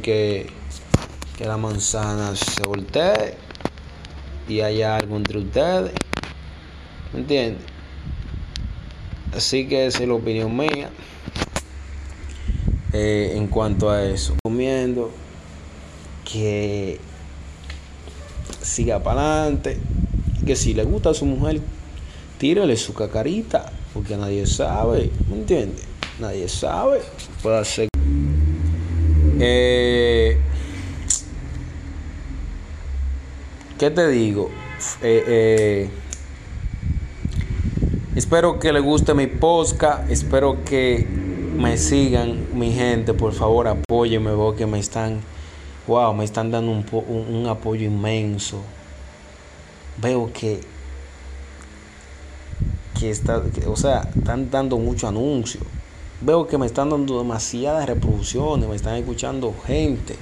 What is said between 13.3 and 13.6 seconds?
en